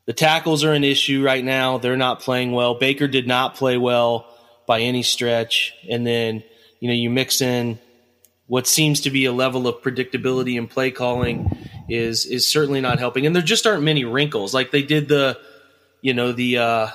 [0.06, 1.78] the tackles are an issue right now.
[1.78, 2.74] They're not playing well.
[2.74, 4.28] Baker did not play well
[4.66, 5.74] by any stretch.
[5.90, 6.44] And then,
[6.78, 7.80] you know, you mix in
[8.46, 11.50] what seems to be a level of predictability in play calling
[11.94, 13.26] is is certainly not helping.
[13.26, 14.54] And there just aren't many wrinkles.
[14.54, 15.38] Like they did the,
[16.00, 16.88] you know, the uh,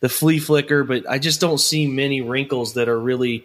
[0.00, 3.44] the flea flicker, but I just don't see many wrinkles that are really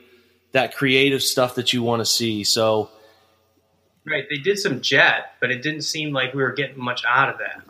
[0.52, 2.43] that creative stuff that you want to see.
[2.43, 2.89] So,
[4.06, 7.30] right, they did some jet, but it didn't seem like we were getting much out
[7.30, 7.63] of that.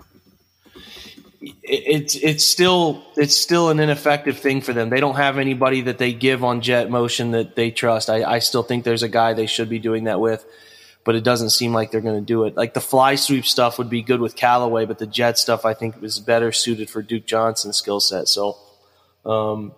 [1.64, 4.90] It's it's still it's still an ineffective thing for them.
[4.90, 8.10] They don't have anybody that they give on jet motion that they trust.
[8.10, 10.46] I, I still think there's a guy they should be doing that with
[11.04, 12.56] but it doesn't seem like they're going to do it.
[12.56, 15.74] Like the fly sweep stuff would be good with Callaway, but the jet stuff I
[15.74, 18.28] think is better suited for Duke Johnson's skill set.
[18.28, 18.58] So,
[19.26, 19.74] um,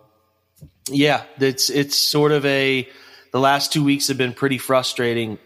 [0.90, 2.88] yeah, it's it's sort of a
[3.32, 5.40] the last two weeks have been pretty frustrating,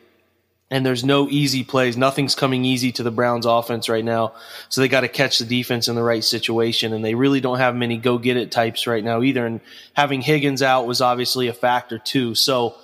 [0.71, 1.95] and there's no easy plays.
[1.95, 4.33] Nothing's coming easy to the Browns offense right now,
[4.69, 7.59] so they got to catch the defense in the right situation, and they really don't
[7.59, 9.45] have many go get it types right now either.
[9.45, 9.61] And
[9.93, 12.33] having Higgins out was obviously a factor too.
[12.33, 12.75] So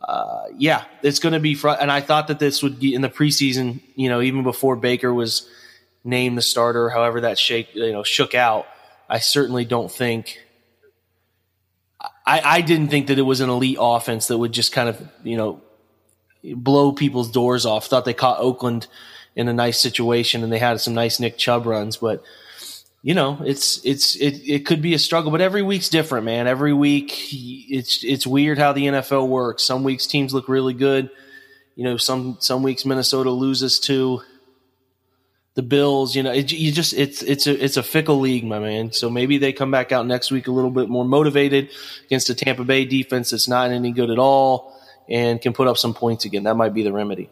[0.00, 1.54] uh, yeah, it's going to be.
[1.54, 3.80] Fr- and I thought that this would be in the preseason.
[3.96, 5.48] You know, even before Baker was
[6.04, 8.66] named the starter, however that shake you know shook out.
[9.08, 10.38] I certainly don't think.
[12.24, 15.08] I, I didn't think that it was an elite offense that would just kind of
[15.24, 15.60] you know
[16.44, 17.86] blow people's doors off.
[17.86, 18.86] Thought they caught Oakland
[19.34, 22.22] in a nice situation and they had some nice Nick Chubb runs, but
[23.02, 26.46] you know, it's it's it, it could be a struggle, but every week's different, man.
[26.46, 29.62] Every week it's it's weird how the NFL works.
[29.62, 31.10] Some weeks teams look really good.
[31.76, 34.22] You know, some some weeks Minnesota loses to
[35.54, 36.16] the Bills.
[36.16, 38.92] You know, it, you just it's it's a it's a fickle league, my man.
[38.92, 41.70] So maybe they come back out next week a little bit more motivated
[42.06, 44.76] against a Tampa Bay defense that's not any good at all
[45.08, 46.42] and can put up some points again.
[46.42, 47.30] That might be the remedy.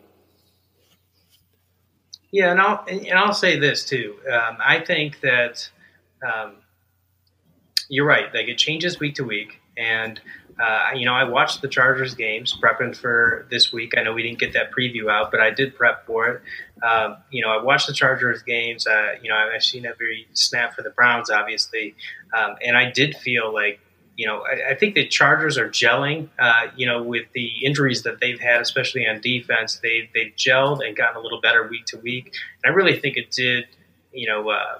[2.33, 4.17] Yeah, and I'll and I'll say this too.
[4.31, 5.69] Um, I think that
[6.27, 6.57] um,
[7.89, 8.33] you're right.
[8.35, 10.21] Like it changes week to week, And
[10.59, 13.95] uh, you know, I watched the Chargers games, prepping for this week.
[13.97, 16.43] I know we didn't get that preview out, but I did prep for it.
[16.83, 18.87] Um, you know, I watched the Chargers games.
[18.87, 21.95] Uh, you know, I've seen every snap for the Browns, obviously,
[22.37, 23.81] um, and I did feel like,
[24.17, 26.29] you know, I, I think the Chargers are gelling.
[26.39, 30.87] Uh, you know, with the injuries that they've had, especially on defense, they they've gelled
[30.87, 32.35] and gotten a little better week to week.
[32.65, 33.67] And I really think it did,
[34.13, 34.79] you know, uh,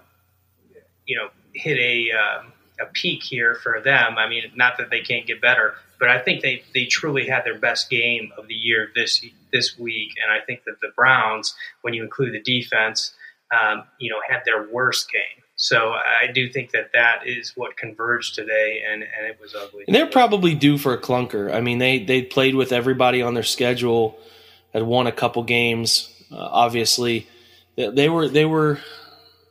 [1.07, 4.17] you know, hit a um, a peak here for them.
[4.19, 7.45] I mean, not that they can't get better, but I think they, they truly had
[7.45, 10.13] their best game of the year this this week.
[10.23, 13.15] And I think that the Browns, when you include the defense,
[13.53, 15.43] um, you know, had their worst game.
[15.57, 19.85] So I do think that that is what converged today, and, and it was ugly.
[19.87, 21.53] And they're probably due for a clunker.
[21.53, 24.19] I mean, they they played with everybody on their schedule,
[24.75, 26.13] had won a couple games.
[26.31, 27.27] Uh, obviously,
[27.77, 28.81] they, they were they were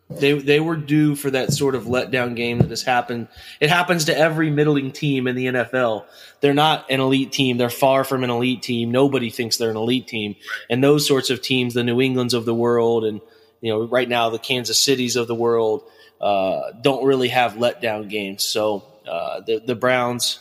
[0.09, 3.27] they they were due for that sort of letdown game that has happened.
[3.59, 6.05] It happens to every middling team in the NFL.
[6.41, 7.57] They're not an elite team.
[7.57, 8.91] They're far from an elite team.
[8.91, 10.35] Nobody thinks they're an elite team.
[10.69, 13.21] And those sorts of teams, the New Englands of the world, and
[13.61, 15.81] you know, right now the Kansas Cities of the world,
[16.21, 18.43] uh, don't really have letdown games.
[18.43, 20.39] So uh, the the Browns.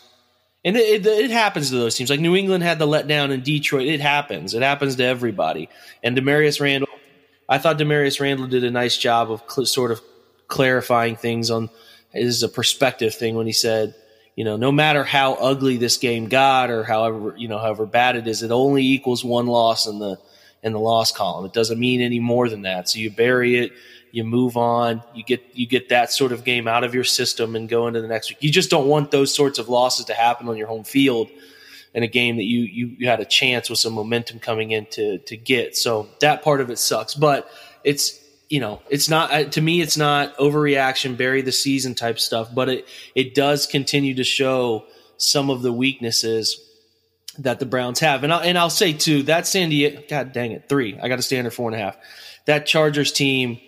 [0.67, 2.09] And it, it, it, happens to those teams.
[2.09, 3.87] Like New England had the letdown in Detroit.
[3.87, 4.55] It happens.
[4.55, 5.69] It happens to everybody.
[6.03, 6.89] And Damarious Randall
[7.49, 10.01] I thought Damarious Randall did a nice job of cl- sort of
[10.49, 11.71] clarifying things on
[12.13, 13.95] is a perspective thing when he said,
[14.37, 18.17] you know, no matter how ugly this game got or however you know however bad
[18.17, 20.19] it is, it only equals one loss in the
[20.63, 21.45] in the loss column.
[21.45, 22.89] It doesn't mean any more than that.
[22.89, 23.73] So you bury it,
[24.15, 27.57] you move on, you get you get that sort of game out of your system
[27.57, 28.39] and go into the next week.
[28.41, 31.31] You just don't want those sorts of losses to happen on your home field
[31.95, 34.85] in a game that you, you, you had a chance with some momentum coming in
[34.87, 35.77] to, to get.
[35.77, 37.49] So that part of it sucks, but
[37.85, 42.53] it's, you know, it's not, to me, it's not overreaction, bury the season type stuff,
[42.53, 44.85] but it, it does continue to show
[45.19, 46.61] some of the weaknesses
[47.39, 48.25] that the Browns have.
[48.25, 51.17] And I'll, and I'll say too, that San Diego, God dang it, three, I got
[51.17, 51.97] to stand at four and a half.
[52.47, 53.61] That Chargers team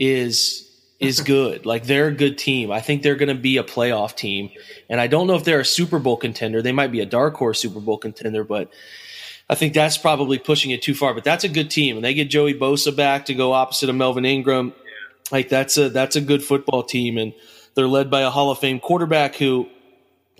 [0.00, 1.64] is, is good.
[1.64, 2.72] Like they're a good team.
[2.72, 4.50] I think they're going to be a playoff team.
[4.88, 6.62] And I don't know if they're a Super Bowl contender.
[6.62, 8.72] They might be a dark horse Super Bowl contender, but
[9.48, 11.12] I think that's probably pushing it too far.
[11.12, 13.96] But that's a good team, and they get Joey Bosa back to go opposite of
[13.96, 14.72] Melvin Ingram.
[15.32, 17.34] Like that's a that's a good football team, and
[17.74, 19.68] they're led by a Hall of Fame quarterback who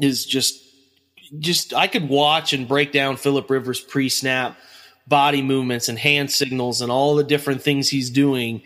[0.01, 0.65] is just
[1.41, 4.57] just I could watch and break down Philip Rivers pre snap
[5.09, 8.63] body movements and hand signals and all the different things he's doing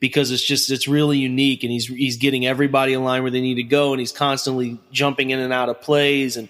[0.00, 3.40] because it's just it's really unique and he's he's getting everybody in line where they
[3.40, 6.48] need to go and he's constantly jumping in and out of plays and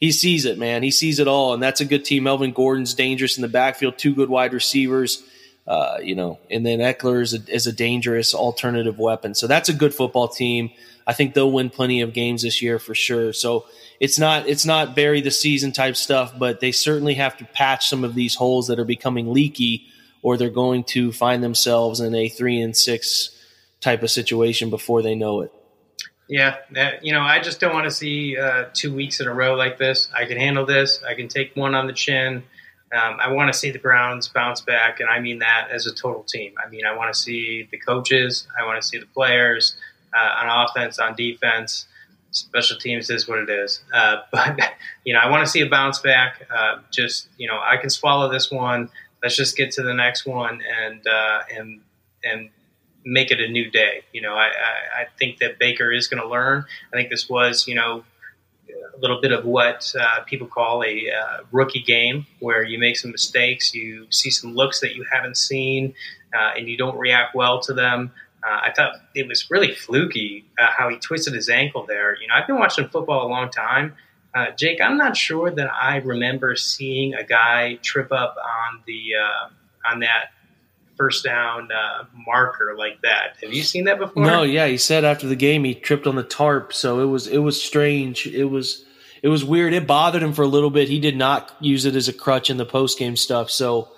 [0.00, 0.82] he sees it man.
[0.82, 1.54] He sees it all.
[1.54, 2.24] And that's a good team.
[2.24, 3.98] Melvin Gordon's dangerous in the backfield.
[3.98, 5.22] Two good wide receivers
[5.66, 9.34] uh, you know and then Ekeler is a, is a dangerous alternative weapon.
[9.34, 10.70] So that's a good football team.
[11.06, 13.32] I think they'll win plenty of games this year for sure.
[13.32, 13.66] So
[13.98, 17.88] it's not it's not bury the season type stuff but they certainly have to patch
[17.88, 19.86] some of these holes that are becoming leaky
[20.24, 23.30] or they're going to find themselves in a three and six
[23.80, 25.52] type of situation before they know it.
[26.26, 26.56] Yeah,
[27.02, 29.76] you know, I just don't want to see uh, two weeks in a row like
[29.76, 30.08] this.
[30.16, 31.02] I can handle this.
[31.06, 32.42] I can take one on the chin.
[32.96, 35.94] Um, I want to see the Browns bounce back, and I mean that as a
[35.94, 36.54] total team.
[36.64, 38.48] I mean, I want to see the coaches.
[38.58, 39.76] I want to see the players
[40.18, 41.86] uh, on offense, on defense.
[42.30, 43.80] Special teams is what it is.
[43.92, 44.58] Uh, but
[45.04, 46.48] you know, I want to see a bounce back.
[46.50, 48.88] Uh, just you know, I can swallow this one
[49.24, 51.80] let's just get to the next one and uh, and
[52.22, 52.50] and
[53.04, 54.02] make it a new day.
[54.12, 56.64] You know, I, I, I think that Baker is going to learn.
[56.92, 58.04] I think this was, you know,
[58.68, 62.96] a little bit of what uh, people call a uh, rookie game, where you make
[62.96, 65.94] some mistakes, you see some looks that you haven't seen,
[66.34, 68.12] uh, and you don't react well to them.
[68.42, 72.16] Uh, I thought it was really fluky uh, how he twisted his ankle there.
[72.20, 73.94] You know, I've been watching football a long time,
[74.34, 79.00] uh, Jake, I'm not sure that I remember seeing a guy trip up on the
[79.14, 80.32] uh, on that
[80.96, 83.36] first down uh, marker like that.
[83.42, 84.24] Have you seen that before?
[84.24, 84.66] No, yeah.
[84.66, 87.62] He said after the game he tripped on the tarp, so it was it was
[87.62, 88.26] strange.
[88.26, 88.84] It was
[89.22, 89.72] it was weird.
[89.72, 90.88] It bothered him for a little bit.
[90.88, 93.50] He did not use it as a crutch in the post game stuff.
[93.50, 93.88] So,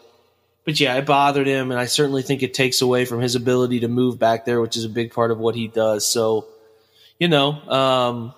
[0.66, 3.80] but yeah, it bothered him, and I certainly think it takes away from his ability
[3.80, 6.06] to move back there, which is a big part of what he does.
[6.06, 6.46] So,
[7.18, 7.52] you know.
[7.52, 8.34] Um,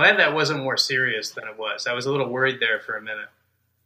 [0.00, 1.86] glad that wasn't more serious than it was.
[1.86, 3.28] I was a little worried there for a minute.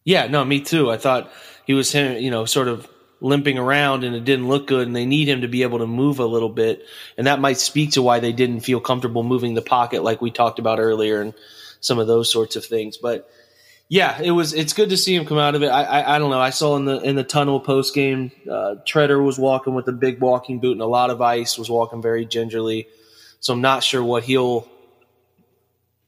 [0.05, 0.91] Yeah, no, me too.
[0.91, 1.33] I thought
[1.67, 2.89] he was, you know, sort of
[3.21, 5.87] limping around and it didn't look good and they need him to be able to
[5.87, 6.85] move a little bit.
[7.19, 10.31] And that might speak to why they didn't feel comfortable moving the pocket like we
[10.31, 11.35] talked about earlier and
[11.81, 12.97] some of those sorts of things.
[12.97, 13.29] But
[13.89, 15.69] yeah, it was, it's good to see him come out of it.
[15.69, 16.41] I, I, I don't know.
[16.41, 19.93] I saw in the, in the tunnel post game, uh, Treader was walking with a
[19.93, 22.87] big walking boot and a lot of ice was walking very gingerly.
[23.41, 24.69] So I'm not sure what he'll,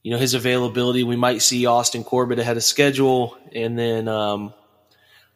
[0.07, 1.03] you know his availability.
[1.03, 4.53] We might see Austin Corbett ahead of schedule, and then um,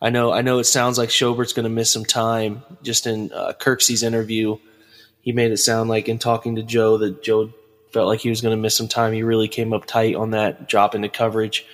[0.01, 2.63] I know I know it sounds like Schobert's going to miss some time.
[2.81, 4.59] Just in uh, Kirksey's interview,
[5.19, 7.51] he made it sound like in talking to Joe that Joe
[7.91, 9.11] felt like he was going to miss some time.
[9.11, 11.65] He really came up tight on that drop into coverage.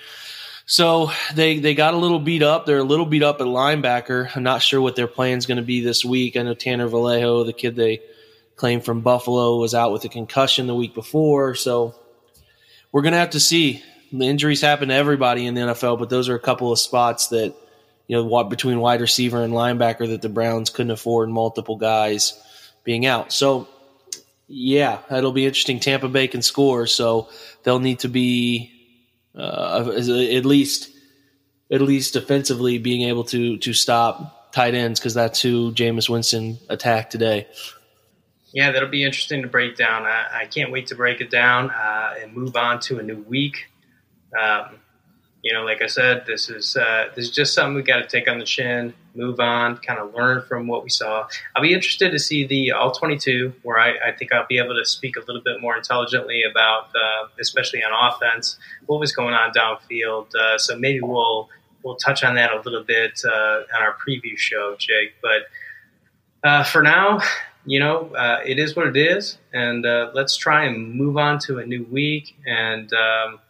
[0.66, 2.66] So they they got a little beat up.
[2.66, 4.28] They're a little beat up at linebacker.
[4.34, 6.36] I'm not sure what their plan is going to be this week.
[6.36, 8.02] I know Tanner Vallejo, the kid they
[8.56, 11.54] claimed from Buffalo, was out with a concussion the week before.
[11.54, 11.94] So
[12.92, 13.82] we're going to have to see.
[14.12, 17.28] The injuries happen to everybody in the NFL, but those are a couple of spots
[17.28, 17.54] that
[18.06, 22.40] you know between wide receiver and linebacker that the Browns couldn't afford multiple guys
[22.84, 23.32] being out.
[23.32, 23.68] So
[24.46, 25.78] yeah, it'll be interesting.
[25.78, 27.28] Tampa Bay can score, so
[27.62, 28.72] they'll need to be
[29.36, 30.90] uh, at least
[31.70, 36.58] at least defensively being able to to stop tight ends because that's who Jameis Winston
[36.68, 37.46] attacked today.
[38.58, 40.04] Yeah, that'll be interesting to break down.
[40.04, 43.22] I, I can't wait to break it down uh, and move on to a new
[43.22, 43.66] week.
[44.36, 44.80] Um,
[45.44, 48.08] you know, like I said, this is uh, this is just something we got to
[48.08, 51.28] take on the chin, move on, kind of learn from what we saw.
[51.54, 54.74] I'll be interested to see the all 22, where I, I think I'll be able
[54.74, 59.34] to speak a little bit more intelligently about, uh, especially on offense, what was going
[59.34, 60.34] on downfield.
[60.34, 61.48] Uh, so maybe we'll
[61.84, 65.14] we'll touch on that a little bit uh, on our preview show, Jake.
[65.22, 65.42] But
[66.42, 67.20] uh, for now,
[67.68, 71.58] you know, uh, it is what it is, and let's try and move on to
[71.58, 72.92] a new week and.
[72.92, 73.40] Um,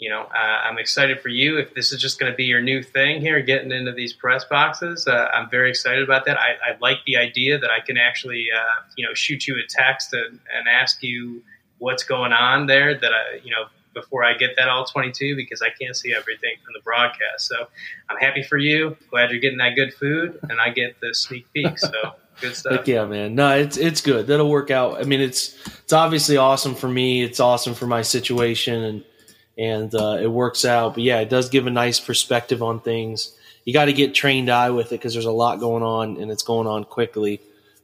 [0.00, 1.58] you know, uh, I'm excited for you.
[1.58, 4.44] If this is just going to be your new thing here, getting into these press
[4.44, 6.38] boxes, uh, I'm very excited about that.
[6.38, 9.66] I, I, like the idea that I can actually, uh, you know, shoot you a
[9.68, 11.42] text and, and, ask you
[11.78, 12.98] what's going on there.
[12.98, 16.54] That I, you know, before I get that all 22 because I can't see everything
[16.64, 17.46] from the broadcast.
[17.46, 17.66] So
[18.08, 18.96] I'm happy for you.
[19.10, 21.78] Glad you're getting that good food, and I get the sneak peek.
[21.78, 22.14] So.
[22.40, 22.86] Good stuff.
[22.86, 23.34] Yeah, man.
[23.34, 24.26] No, it's it's good.
[24.26, 25.00] That'll work out.
[25.00, 27.22] I mean, it's it's obviously awesome for me.
[27.22, 29.04] It's awesome for my situation, and
[29.58, 30.94] and uh, it works out.
[30.94, 33.36] But yeah, it does give a nice perspective on things.
[33.64, 36.30] You got to get trained eye with it because there's a lot going on and
[36.30, 37.40] it's going on quickly.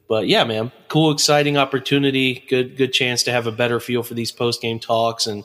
[0.07, 2.45] But yeah, man, cool, exciting opportunity.
[2.49, 5.43] Good, good chance to have a better feel for these post game talks, and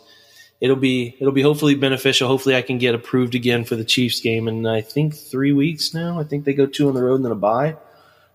[0.60, 2.28] it'll be it'll be hopefully beneficial.
[2.28, 5.92] Hopefully, I can get approved again for the Chiefs game in I think three weeks
[5.92, 6.18] now.
[6.18, 7.76] I think they go two on the road and then a bye,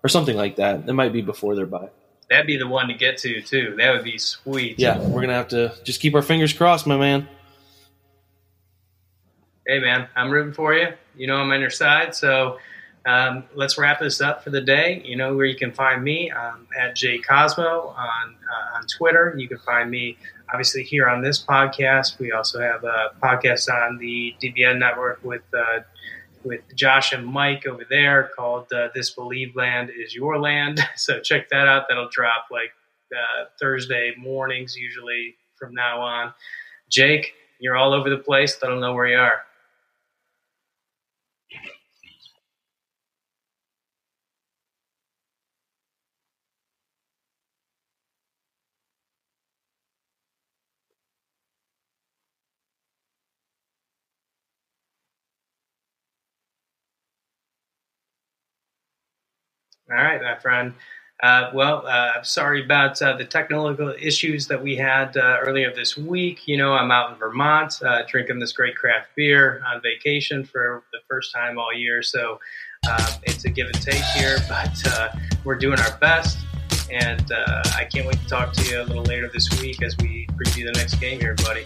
[0.04, 0.88] or something like that.
[0.88, 1.90] It might be before their bye.
[2.30, 3.76] That'd be the one to get to too.
[3.78, 4.80] That would be sweet.
[4.80, 7.28] Yeah, we're gonna have to just keep our fingers crossed, my man
[9.68, 10.88] hey man, I'm rooting for you.
[11.16, 12.16] You know I'm on your side.
[12.16, 12.58] So
[13.06, 15.02] um, let's wrap this up for the day.
[15.06, 19.36] You know where you can find me um, at J Cosmo on uh, on Twitter.
[19.38, 20.18] You can find me
[20.52, 22.18] obviously here on this podcast.
[22.18, 25.82] We also have a podcast on the DBN network with uh,
[26.44, 31.20] with Josh and Mike over there called uh, "This Believe Land Is Your Land." So
[31.22, 31.86] check that out.
[31.90, 32.72] That'll drop like
[33.16, 36.34] uh, Thursday mornings usually from now on.
[36.90, 38.58] Jake, you're all over the place.
[38.64, 39.42] I don't know where you are.
[59.90, 60.74] All right, my friend.
[61.24, 65.74] Uh, well, uh, I'm sorry about uh, the technical issues that we had uh, earlier
[65.74, 66.48] this week.
[66.48, 70.84] You know, I'm out in Vermont uh, drinking this great craft beer on vacation for
[70.92, 72.04] the first time all year.
[72.04, 72.40] So
[72.88, 75.10] um, it's a give and take here, but uh,
[75.44, 76.38] we're doing our best.
[76.92, 80.28] And I can't wait to talk to you a little later this week as we
[80.34, 81.66] preview the next game here, buddy.